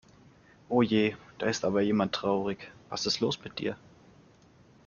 Oje, 0.67 1.15
da 1.37 1.45
ist 1.45 1.63
aber 1.63 1.81
jemand 1.81 2.11
traurig. 2.13 2.71
Was 2.89 3.05
ist 3.05 3.19
los 3.19 3.43
mit 3.43 3.59
dir? 3.59 3.77